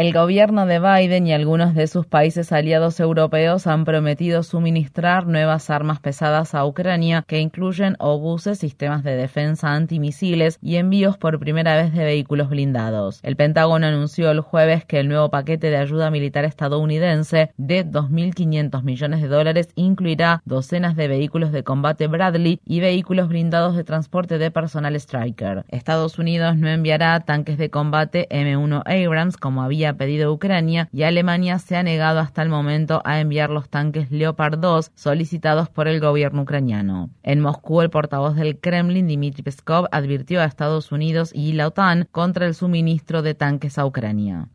[0.00, 5.68] El gobierno de Biden y algunos de sus países aliados europeos han prometido suministrar nuevas
[5.68, 11.76] armas pesadas a Ucrania que incluyen obuses, sistemas de defensa antimisiles y envíos por primera
[11.76, 13.20] vez de vehículos blindados.
[13.22, 18.82] El Pentágono anunció el jueves que el nuevo paquete de ayuda militar estadounidense de 2.500
[18.82, 24.38] millones de dólares incluirá docenas de vehículos de combate Bradley y vehículos blindados de transporte
[24.38, 25.66] de personal Striker.
[25.68, 31.58] Estados Unidos no enviará tanques de combate M1 Abrams como había pedido Ucrania y Alemania
[31.58, 36.00] se ha negado hasta el momento a enviar los tanques Leopard 2 solicitados por el
[36.00, 37.10] gobierno ucraniano.
[37.22, 42.08] En Moscú, el portavoz del Kremlin, Dmitry Peskov, advirtió a Estados Unidos y la OTAN
[42.10, 44.48] contra el suministro de tanques a Ucrania.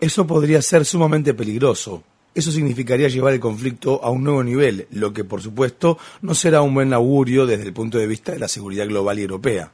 [0.00, 2.04] Eso podría ser sumamente peligroso.
[2.34, 6.62] Eso significaría llevar el conflicto a un nuevo nivel, lo que por supuesto no será
[6.62, 9.72] un buen augurio desde el punto de vista de la seguridad global y europea.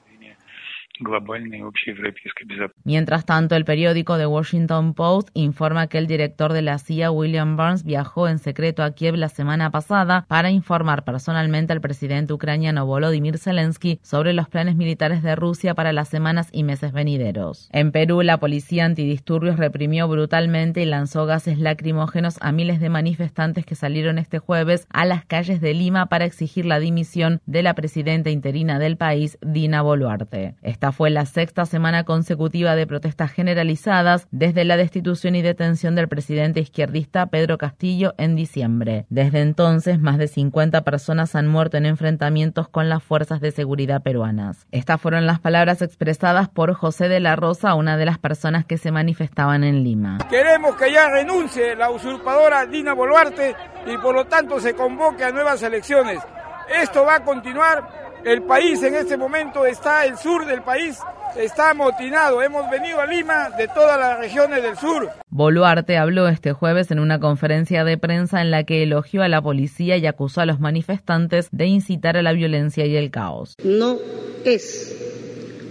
[2.84, 7.56] Mientras tanto, el periódico The Washington Post informa que el director de la CIA, William
[7.56, 12.86] Burns, viajó en secreto a Kiev la semana pasada para informar personalmente al presidente ucraniano
[12.86, 17.68] Volodymyr Zelensky sobre los planes militares de Rusia para las semanas y meses venideros.
[17.72, 23.66] En Perú, la policía antidisturbios reprimió brutalmente y lanzó gases lacrimógenos a miles de manifestantes
[23.66, 27.74] que salieron este jueves a las calles de Lima para exigir la dimisión de la
[27.74, 30.54] presidenta interina del país, Dina Boluarte
[30.92, 36.60] fue la sexta semana consecutiva de protestas generalizadas desde la destitución y detención del presidente
[36.60, 39.06] izquierdista Pedro Castillo en diciembre.
[39.08, 44.02] Desde entonces, más de 50 personas han muerto en enfrentamientos con las fuerzas de seguridad
[44.02, 44.66] peruanas.
[44.70, 48.78] Estas fueron las palabras expresadas por José de la Rosa, una de las personas que
[48.78, 50.18] se manifestaban en Lima.
[50.30, 53.54] Queremos que ya renuncie la usurpadora Dina Boluarte
[53.86, 56.20] y por lo tanto se convoque a nuevas elecciones.
[56.68, 60.98] Esto va a continuar el país en este momento está, el sur del país
[61.36, 62.42] está amotinado.
[62.42, 65.10] Hemos venido a Lima de todas las regiones del sur.
[65.28, 69.42] Boluarte habló este jueves en una conferencia de prensa en la que elogió a la
[69.42, 73.54] policía y acusó a los manifestantes de incitar a la violencia y el caos.
[73.62, 73.98] No
[74.44, 74.96] es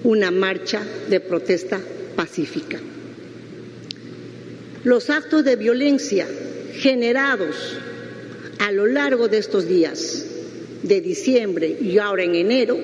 [0.04, 1.80] una marcha de protesta
[2.16, 2.78] pacífica.
[4.84, 6.26] Los actos de violencia
[6.74, 7.78] generados
[8.66, 10.27] a lo largo de estos días
[10.84, 12.78] de diciembre y ahora en enero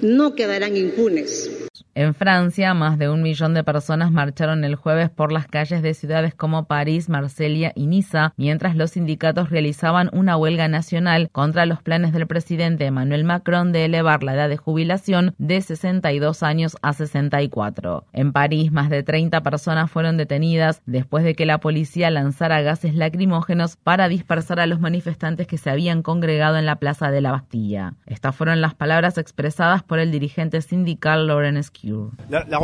[0.00, 1.51] no quedarán impunes.
[1.94, 5.92] En Francia, más de un millón de personas marcharon el jueves por las calles de
[5.92, 11.82] ciudades como París, Marsella y Niza, mientras los sindicatos realizaban una huelga nacional contra los
[11.82, 16.94] planes del presidente Emmanuel Macron de elevar la edad de jubilación de 62 años a
[16.94, 18.06] 64.
[18.14, 22.94] En París, más de 30 personas fueron detenidas después de que la policía lanzara gases
[22.94, 27.32] lacrimógenos para dispersar a los manifestantes que se habían congregado en la plaza de la
[27.32, 27.92] Bastilla.
[28.06, 31.58] Estas fueron las palabras expresadas por el dirigente sindical Laurent
[32.28, 32.60] la,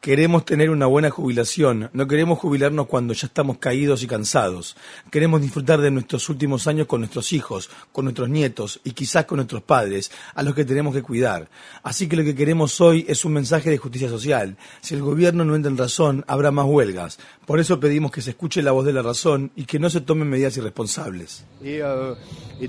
[0.00, 4.76] Queremos tener una buena jubilación, no queremos jubilarnos cuando ya estamos caídos y cansados.
[5.10, 9.36] Queremos disfrutar de nuestros últimos años con nuestros hijos, con nuestros nietos y quizás con
[9.36, 11.48] nuestros padres, a los que tenemos que cuidar.
[11.84, 14.56] Así que lo que queremos hoy es un mensaje de justicia social.
[14.80, 17.18] Si el gobierno no entra en razón, habrá más huelgas.
[17.46, 20.00] Por eso pedimos que se escuche la voz de la razón y que no se
[20.00, 21.44] tomen medidas irresponsables.
[21.60, 22.14] Y, euh,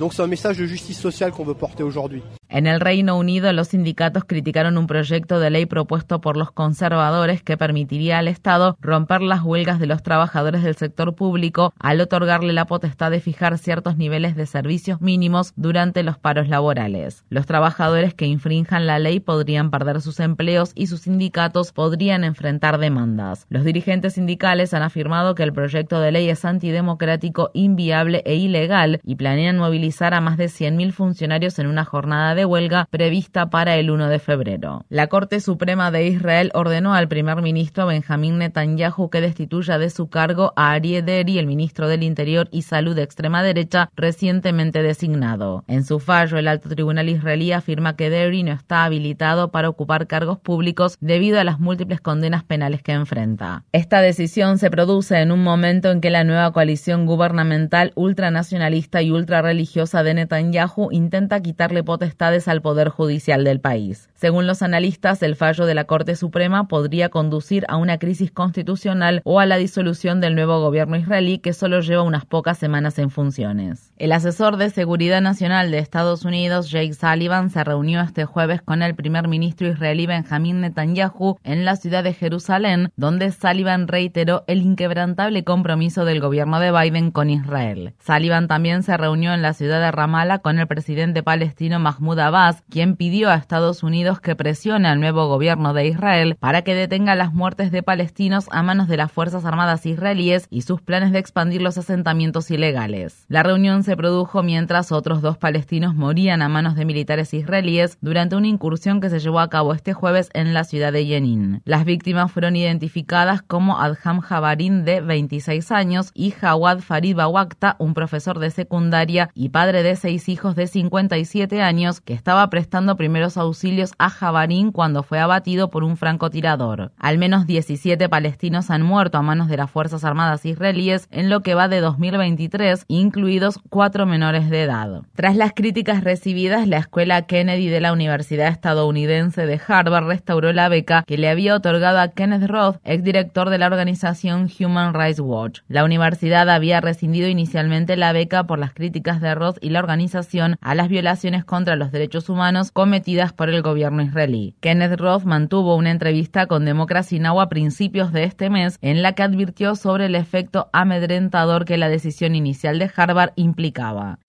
[0.01, 2.23] un de porter.
[2.49, 7.41] En el Reino Unido, los sindicatos criticaron un proyecto de ley propuesto por los conservadores
[7.41, 12.53] que permitiría al Estado romper las huelgas de los trabajadores del sector público al otorgarle
[12.53, 17.25] la potestad de fijar ciertos niveles de servicios mínimos durante los paros laborales.
[17.29, 22.77] Los trabajadores que infrinjan la ley podrían perder sus empleos y sus sindicatos podrían enfrentar
[22.77, 23.47] demandas.
[23.49, 28.99] Los dirigentes sindicales han afirmado que el proyecto de ley es antidemocrático, inviable e ilegal
[29.03, 33.75] y planean movilizar a más de 100.000 funcionarios en una jornada de huelga prevista para
[33.75, 34.85] el 1 de febrero.
[34.87, 40.07] La Corte Suprema de Israel ordenó al primer ministro Benjamín Netanyahu que destituya de su
[40.07, 45.65] cargo a Ari Deri, el ministro del Interior y Salud de extrema derecha, recientemente designado.
[45.67, 50.07] En su fallo, el alto tribunal israelí afirma que Deri no está habilitado para ocupar
[50.07, 53.65] cargos públicos debido a las múltiples condenas penales que enfrenta.
[53.73, 59.11] Esta decisión se produce en un momento en que la nueva coalición gubernamental ultranacionalista y
[59.11, 59.62] ultrarreligiosa
[60.03, 64.09] de Netanyahu intenta quitarle potestades al Poder Judicial del país.
[64.23, 69.19] Según los analistas, el fallo de la Corte Suprema podría conducir a una crisis constitucional
[69.25, 73.09] o a la disolución del nuevo gobierno israelí que solo lleva unas pocas semanas en
[73.09, 73.91] funciones.
[73.97, 78.81] El asesor de Seguridad Nacional de Estados Unidos, Jake Sullivan, se reunió este jueves con
[78.81, 84.61] el primer ministro israelí Benjamin Netanyahu en la ciudad de Jerusalén, donde Sullivan reiteró el
[84.61, 87.93] inquebrantable compromiso del gobierno de Biden con Israel.
[87.99, 92.63] Sullivan también se reunió en la ciudad de Ramallah con el presidente palestino Mahmoud Abbas,
[92.69, 97.15] quien pidió a Estados Unidos que presione al nuevo gobierno de Israel para que detenga
[97.15, 101.19] las muertes de palestinos a manos de las Fuerzas Armadas israelíes y sus planes de
[101.19, 103.25] expandir los asentamientos ilegales.
[103.27, 108.35] La reunión se produjo mientras otros dos palestinos morían a manos de militares israelíes durante
[108.35, 111.61] una incursión que se llevó a cabo este jueves en la ciudad de Jenin.
[111.65, 117.93] Las víctimas fueron identificadas como Adham Jabarin de 26 años y Jawad Farid Bawakta, un
[117.93, 123.37] profesor de secundaria y padre de seis hijos de 57 años que estaba prestando primeros
[123.37, 126.91] auxilios a Jabarín cuando fue abatido por un francotirador.
[126.97, 131.39] Al menos 17 palestinos han muerto a manos de las Fuerzas Armadas israelíes en lo
[131.39, 135.03] que va de 2023, incluidos cuatro menores de edad.
[135.15, 140.67] Tras las críticas recibidas, la escuela Kennedy de la Universidad estadounidense de Harvard restauró la
[140.67, 145.61] beca que le había otorgado a Kenneth Roth, exdirector de la organización Human Rights Watch.
[145.69, 150.57] La universidad había rescindido inicialmente la beca por las críticas de Roth y la organización
[150.59, 154.55] a las violaciones contra los derechos humanos cometidas por el gobierno israelí.
[154.61, 157.41] Kenneth Roth mantuvo una entrevista con Democracy Now!
[157.41, 161.89] a principios de este mes en la que advirtió sobre el efecto amedrentador que la
[161.89, 164.19] decisión inicial de Harvard implicaba.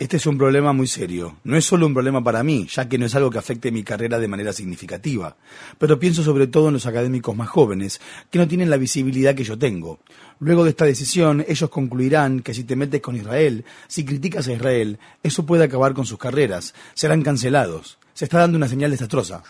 [0.00, 1.36] Este es un problema muy serio.
[1.42, 3.82] No es solo un problema para mí, ya que no es algo que afecte mi
[3.82, 5.36] carrera de manera significativa.
[5.78, 8.00] Pero pienso sobre todo en los académicos más jóvenes,
[8.30, 9.98] que no tienen la visibilidad que yo tengo.
[10.40, 14.52] Luego de esta decisión, ellos concluirán que si te metes con Israel, si criticas a
[14.52, 17.98] Israel, eso puede acabar con sus carreras, serán cancelados.
[18.14, 19.42] Se está dando una señal desastrosa.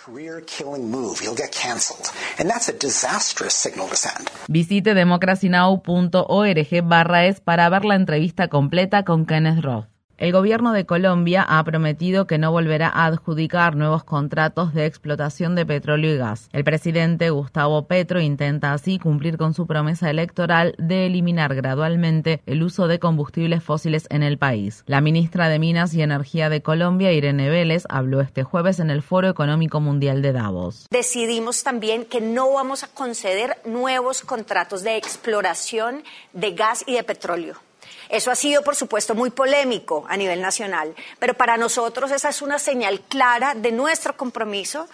[4.48, 9.97] Visite democracynow.org barra es para ver la entrevista completa con Kenneth Roth.
[10.18, 15.54] El gobierno de Colombia ha prometido que no volverá a adjudicar nuevos contratos de explotación
[15.54, 16.48] de petróleo y gas.
[16.52, 22.64] El presidente Gustavo Petro intenta así cumplir con su promesa electoral de eliminar gradualmente el
[22.64, 24.82] uso de combustibles fósiles en el país.
[24.86, 29.02] La ministra de Minas y Energía de Colombia, Irene Vélez, habló este jueves en el
[29.02, 30.88] Foro Económico Mundial de Davos.
[30.90, 37.04] Decidimos también que no vamos a conceder nuevos contratos de exploración de gas y de
[37.04, 37.67] petróleo
[38.08, 42.42] eso ha sido, por supuesto, muy polémico a nivel nacional, pero para nosotros esa es
[42.42, 44.88] una señal clara de nuestro compromiso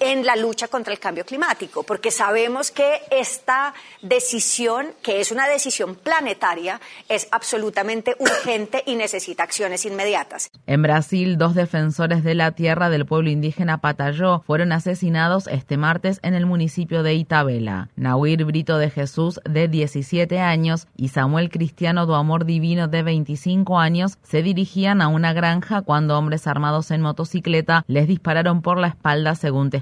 [0.00, 5.48] en la lucha contra el cambio climático, porque sabemos que esta decisión, que es una
[5.48, 10.50] decisión planetaria, es absolutamente urgente y necesita acciones inmediatas.
[10.66, 16.20] En Brasil, dos defensores de la tierra del pueblo indígena Patayó fueron asesinados este martes
[16.22, 17.88] en el municipio de Itabela.
[17.96, 23.78] Nahuir Brito de Jesús, de 17 años, y Samuel Cristiano do Amor Divino, de 25
[23.78, 28.88] años, se dirigían a una granja cuando hombres armados en motocicleta les dispararon por la
[28.88, 29.81] espalda según testigos.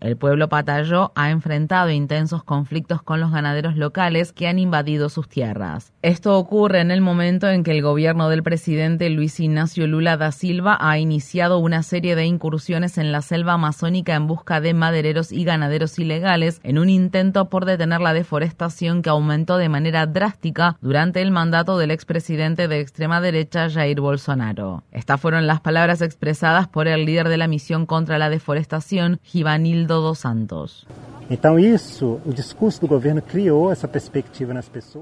[0.00, 5.28] El pueblo patayó ha enfrentado intensos conflictos con los ganaderos locales que han invadido sus
[5.28, 5.92] tierras.
[6.02, 10.32] Esto ocurre en el momento en que el gobierno del presidente Luis Ignacio Lula da
[10.32, 15.30] Silva ha iniciado una serie de incursiones en la selva amazónica en busca de madereros
[15.30, 20.76] y ganaderos ilegales en un intento por detener la deforestación que aumentó de manera drástica
[20.80, 24.82] durante el mandato del expresidente de extrema derecha Jair Bolsonaro.
[24.90, 30.00] Estas fueron las palabras expresadas por el líder de la misión contra la deforestación, Givanildo
[30.00, 30.86] dos Santos.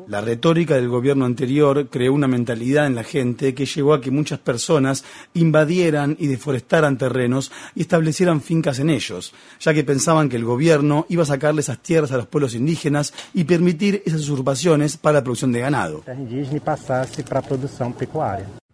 [0.09, 4.11] La retórica del gobierno anterior creó una mentalidad en la gente que llevó a que
[4.11, 5.05] muchas personas
[5.35, 11.05] invadieran y deforestaran terrenos y establecieran fincas en ellos, ya que pensaban que el gobierno
[11.11, 15.23] iba a sacarle esas tierras a los pueblos indígenas y permitir esas usurpaciones para la
[15.23, 16.03] producción de ganado.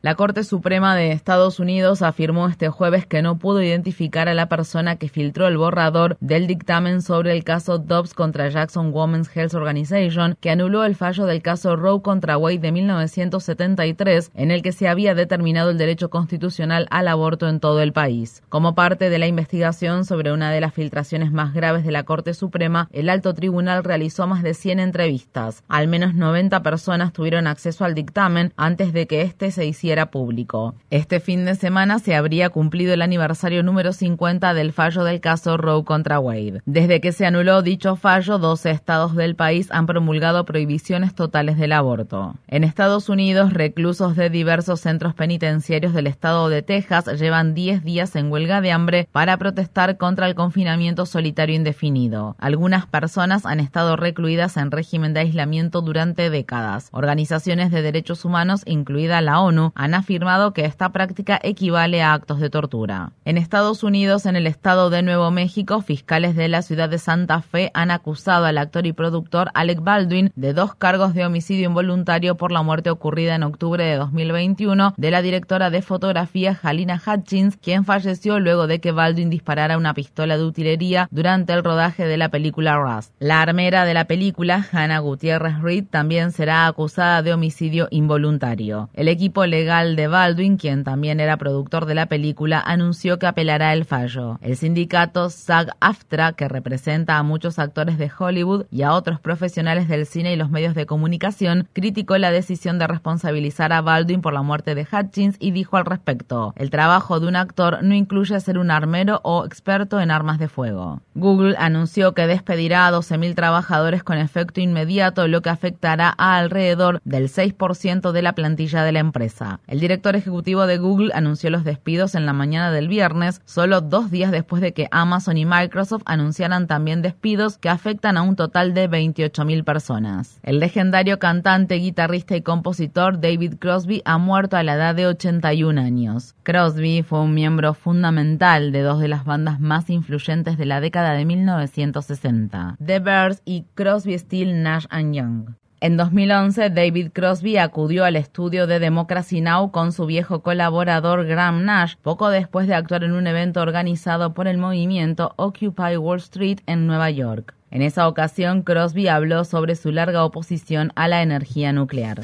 [0.03, 4.49] La Corte Suprema de Estados Unidos afirmó este jueves que no pudo identificar a la
[4.49, 9.53] persona que filtró el borrador del dictamen sobre el caso Dobbs contra Jackson Women's Health
[9.53, 14.73] Organization, que anuló el fallo del caso Roe contra Wade de 1973, en el que
[14.73, 18.43] se había determinado el derecho constitucional al aborto en todo el país.
[18.49, 22.33] Como parte de la investigación sobre una de las filtraciones más graves de la Corte
[22.33, 25.63] Suprema, el alto tribunal realizó más de 100 entrevistas.
[25.69, 30.75] Al menos 90 personas tuvieron acceso al dictamen antes de que éste se hiciera público.
[30.91, 35.57] Este fin de semana se habría cumplido el aniversario número 50 del fallo del caso
[35.57, 36.63] Roe contra Wade.
[36.65, 41.73] Desde que se anuló dicho fallo, 12 estados del país han promulgado prohibiciones totales del
[41.73, 42.37] aborto.
[42.49, 48.15] En Estados Unidos, reclusos de diversos centros penitenciarios del estado de Texas llevan 10 días
[48.17, 52.37] en huelga de hambre para protestar contra el confinamiento solitario indefinido.
[52.39, 56.89] Algunas personas han estado recluidas en régimen de aislamiento durante décadas.
[56.93, 62.39] Organizaciones de derechos humanos, incluida la ONU, han afirmado que esta práctica equivale a actos
[62.39, 63.13] de tortura.
[63.25, 67.41] En Estados Unidos, en el estado de Nuevo México, fiscales de la ciudad de Santa
[67.41, 72.37] Fe han acusado al actor y productor Alec Baldwin de dos cargos de homicidio involuntario
[72.37, 77.57] por la muerte ocurrida en octubre de 2021 de la directora de fotografía Halina Hutchins,
[77.57, 82.19] quien falleció luego de que Baldwin disparara una pistola de utilería durante el rodaje de
[82.19, 83.15] la película Rust.
[83.19, 88.91] La armera de la película, Hannah Gutiérrez Reed, también será acusada de homicidio involuntario.
[88.93, 93.73] El equipo legal de Baldwin, quien también era productor de la película, anunció que apelará
[93.73, 94.37] el fallo.
[94.43, 100.07] El sindicato SAG-AFTRA, que representa a muchos actores de Hollywood y a otros profesionales del
[100.07, 104.43] cine y los medios de comunicación, criticó la decisión de responsabilizar a Baldwin por la
[104.43, 108.59] muerte de Hutchins y dijo al respecto, el trabajo de un actor no incluye ser
[108.59, 111.01] un armero o experto en armas de fuego.
[111.15, 117.01] Google anunció que despedirá a 12.000 trabajadores con efecto inmediato, lo que afectará a alrededor
[117.05, 119.60] del 6% de la plantilla de la empresa.
[119.67, 124.11] El director ejecutivo de Google anunció los despidos en la mañana del viernes, solo dos
[124.11, 128.75] días después de que Amazon y Microsoft anunciaran también despidos que afectan a un total
[128.75, 130.41] de 28.000 personas.
[130.43, 135.81] El legendario cantante, guitarrista y compositor David Crosby ha muerto a la edad de 81
[135.81, 136.35] años.
[136.43, 141.13] Crosby fue un miembro fundamental de dos de las bandas más influyentes de la década
[141.13, 145.55] de 1960, The Bears y Crosby, Still Nash Young.
[145.83, 149.71] En 2011, David Crosby acudió al estudio de Democracy Now!
[149.71, 154.47] con su viejo colaborador Graham Nash, poco después de actuar en un evento organizado por
[154.47, 157.55] el movimiento Occupy Wall Street en Nueva York.
[157.71, 162.21] En esa ocasión, Crosby habló sobre su larga oposición a la energía nuclear.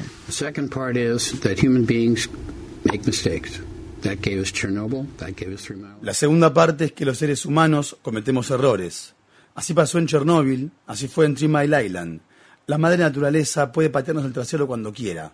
[6.03, 9.15] La segunda parte es que los seres humanos cometemos errores.
[9.55, 12.21] Así pasó en Chernóbil, así fue en Three Mile Island.
[12.69, 15.31] La madre naturaleza puede patearnos el trasero cuando quiera.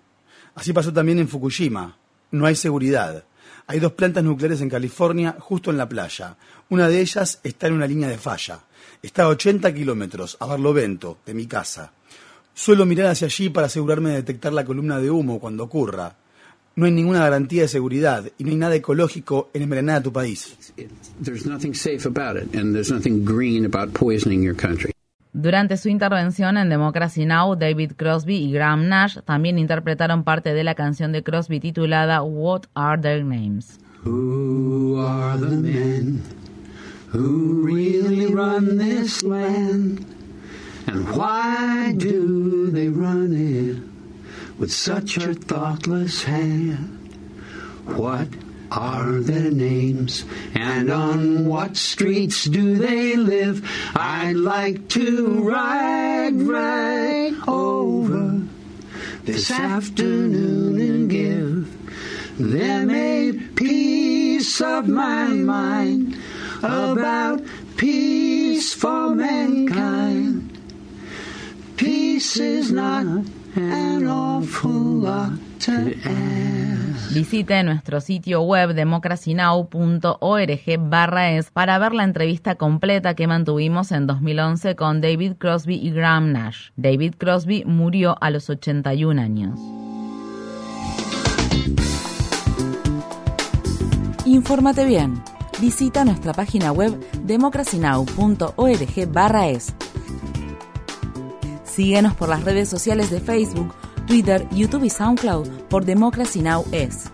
[0.53, 1.97] Así pasó también en Fukushima.
[2.29, 3.23] No hay seguridad.
[3.65, 6.37] Hay dos plantas nucleares en California, justo en la playa.
[6.69, 8.59] Una de ellas está en una línea de falla.
[9.01, 11.91] Está a 80 kilómetros, a Barlovento, de mi casa.
[12.53, 16.15] Suelo mirar hacia allí para asegurarme de detectar la columna de humo cuando ocurra.
[16.75, 20.13] No hay ninguna garantía de seguridad y no hay nada ecológico en envenenar a tu
[20.13, 20.55] país.
[21.19, 24.92] There's nothing safe about it, and there's nothing green about poisoning your country.
[25.33, 30.63] Durante su intervención en Democracy Now, David Crosby y Graham Nash también interpretaron parte de
[30.63, 33.79] la canción de Crosby titulada What Are Their Names?
[34.05, 36.21] Who are the men
[37.11, 40.05] who really run this land?
[40.85, 43.81] And why do they run it
[44.59, 46.99] with such a thoughtless hand?
[47.85, 48.27] What
[48.75, 50.25] are their names
[50.55, 53.61] and on what streets do they live?
[53.95, 58.41] I'd like to ride right over
[59.23, 66.17] this afternoon and give them a piece of my mind
[66.63, 67.41] about
[67.77, 70.49] peace for mankind.
[71.77, 73.05] Peace is not
[73.55, 76.82] an awful lot to ask.
[77.11, 84.07] Visite nuestro sitio web democracynow.org barra es para ver la entrevista completa que mantuvimos en
[84.07, 86.69] 2011 con David Crosby y Graham Nash.
[86.75, 89.59] David Crosby murió a los 81 años.
[94.25, 95.21] Infórmate bien.
[95.59, 99.73] Visita nuestra página web democracynow.org barra es.
[101.63, 103.73] Síguenos por las redes sociales de Facebook,
[104.07, 106.65] Twitter, YouTube y SoundCloud por Democracy Now!
[106.71, 107.11] es.